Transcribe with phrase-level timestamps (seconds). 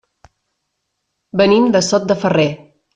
[1.43, 2.53] Venim de Sot de Ferrer.